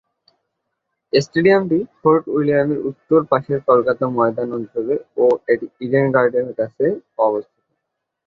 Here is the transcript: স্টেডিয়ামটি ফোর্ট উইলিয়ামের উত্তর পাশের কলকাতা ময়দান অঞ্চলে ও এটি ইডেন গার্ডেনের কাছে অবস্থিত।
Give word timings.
স্টেডিয়ামটি 1.13 1.79
ফোর্ট 1.97 2.23
উইলিয়ামের 2.29 2.79
উত্তর 2.89 3.19
পাশের 3.31 3.59
কলকাতা 3.69 4.05
ময়দান 4.15 4.49
অঞ্চলে 4.57 4.95
ও 5.17 5.25
এটি 5.47 5.65
ইডেন 5.85 6.07
গার্ডেনের 6.15 6.55
কাছে 6.59 6.85
অবস্থিত। 7.19 7.65